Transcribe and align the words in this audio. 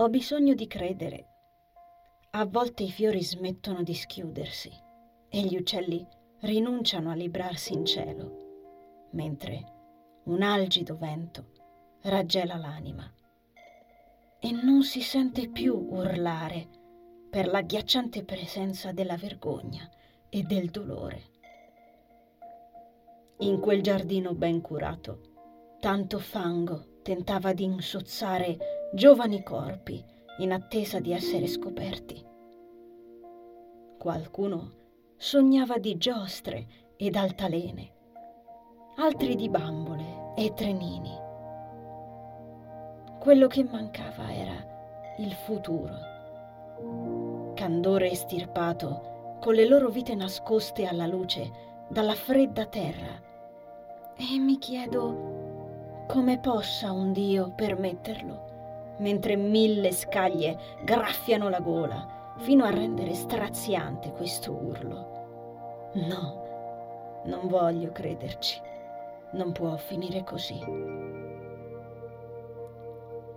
Ho 0.00 0.08
bisogno 0.08 0.54
di 0.54 0.68
credere. 0.68 1.26
A 2.30 2.46
volte 2.46 2.84
i 2.84 2.90
fiori 2.90 3.20
smettono 3.20 3.82
di 3.82 3.94
schiudersi 3.94 4.70
e 5.28 5.40
gli 5.40 5.56
uccelli 5.56 6.06
rinunciano 6.42 7.10
a 7.10 7.14
librarsi 7.14 7.72
in 7.72 7.84
cielo, 7.84 9.08
mentre 9.10 10.20
un 10.26 10.42
algido 10.42 10.96
vento 10.96 11.46
raggela 12.02 12.56
l'anima 12.56 13.12
e 14.38 14.52
non 14.52 14.84
si 14.84 15.00
sente 15.00 15.48
più 15.48 15.74
urlare 15.74 16.68
per 17.28 17.48
l'agghiacciante 17.48 18.22
presenza 18.22 18.92
della 18.92 19.16
vergogna 19.16 19.90
e 20.28 20.44
del 20.44 20.70
dolore. 20.70 21.22
In 23.38 23.58
quel 23.58 23.82
giardino 23.82 24.32
ben 24.32 24.60
curato, 24.60 25.22
tanto 25.80 26.20
fango 26.20 27.00
tentava 27.02 27.52
di 27.52 27.64
insozzare 27.64 28.77
giovani 28.92 29.42
corpi 29.42 30.02
in 30.38 30.52
attesa 30.52 30.98
di 30.98 31.12
essere 31.12 31.46
scoperti. 31.46 32.24
Qualcuno 33.98 34.72
sognava 35.16 35.76
di 35.78 35.98
giostre 35.98 36.66
ed 36.96 37.14
altalene, 37.14 37.92
altri 38.96 39.34
di 39.34 39.50
bambole 39.50 40.32
e 40.36 40.54
trenini. 40.54 41.14
Quello 43.18 43.46
che 43.46 43.64
mancava 43.64 44.32
era 44.32 44.54
il 45.18 45.32
futuro. 45.32 47.52
Candore 47.54 48.10
estirpato, 48.10 49.36
con 49.40 49.54
le 49.54 49.66
loro 49.66 49.90
vite 49.90 50.14
nascoste 50.14 50.86
alla 50.86 51.06
luce 51.06 51.50
dalla 51.88 52.14
fredda 52.14 52.64
terra. 52.66 53.20
E 54.16 54.38
mi 54.38 54.58
chiedo 54.58 56.06
come 56.06 56.38
possa 56.38 56.90
un 56.90 57.12
Dio 57.12 57.52
permetterlo, 57.54 58.56
mentre 58.98 59.36
mille 59.36 59.92
scaglie 59.92 60.58
graffiano 60.84 61.48
la 61.48 61.60
gola 61.60 62.34
fino 62.38 62.64
a 62.64 62.70
rendere 62.70 63.14
straziante 63.14 64.12
questo 64.12 64.52
urlo. 64.52 65.90
No, 65.94 67.22
non 67.24 67.48
voglio 67.48 67.90
crederci. 67.92 68.60
Non 69.32 69.52
può 69.52 69.76
finire 69.76 70.24
così. 70.24 70.58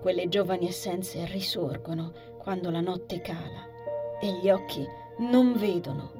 Quelle 0.02 0.28
giovani 0.30 0.68
essenze 0.68 1.26
risorgono 1.26 2.12
quando 2.38 2.72
la 2.72 2.82
notte 2.82 3.22
cala 3.22 3.70
e 4.20 4.40
gli 4.42 4.50
occhi 4.50 4.86
non 5.20 5.54
vedono. 5.54 6.20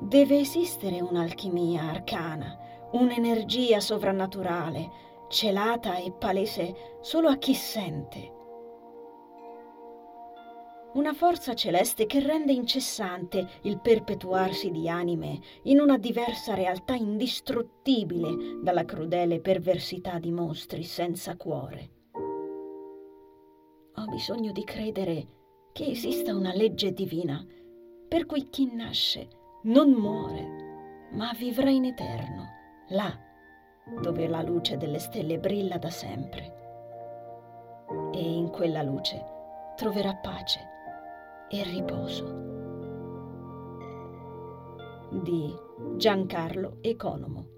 Deve 0.00 0.40
esistere 0.40 1.00
un'alchimia 1.00 1.82
arcana, 1.82 2.58
un'energia 2.92 3.80
sovrannaturale, 3.80 4.90
celata 5.28 5.96
e 5.96 6.12
palese 6.12 6.96
solo 7.00 7.28
a 7.28 7.36
chi 7.36 7.54
sente 7.54 8.34
una 10.94 11.12
forza 11.12 11.54
celeste 11.54 12.06
che 12.06 12.20
rende 12.20 12.52
incessante 12.52 13.48
il 13.62 13.80
perpetuarsi 13.80 14.70
di 14.70 14.88
anime 14.88 15.40
in 15.64 15.80
una 15.80 15.98
diversa 15.98 16.54
realtà 16.54 16.94
indistruttibile 16.94 18.60
dalla 18.62 18.84
crudele 18.84 19.40
perversità 19.40 20.18
di 20.18 20.30
mostri 20.30 20.84
senza 20.84 21.36
cuore. 21.36 21.90
Ho 23.96 24.04
bisogno 24.06 24.52
di 24.52 24.62
credere 24.62 25.26
che 25.72 25.86
esista 25.86 26.34
una 26.34 26.52
legge 26.52 26.92
divina 26.92 27.44
per 28.06 28.26
cui 28.26 28.48
chi 28.48 28.72
nasce 28.72 29.28
non 29.64 29.90
muore, 29.90 31.08
ma 31.12 31.32
vivrà 31.36 31.70
in 31.70 31.86
eterno, 31.86 32.44
là 32.90 33.23
dove 34.00 34.26
la 34.28 34.42
luce 34.42 34.76
delle 34.76 34.98
stelle 34.98 35.38
brilla 35.38 35.78
da 35.78 35.90
sempre. 35.90 36.62
E 38.12 38.20
in 38.20 38.50
quella 38.50 38.82
luce 38.82 39.22
troverà 39.76 40.14
pace 40.14 40.60
e 41.48 41.62
riposo. 41.62 42.42
Di 45.10 45.54
Giancarlo 45.96 46.78
Economo 46.80 47.53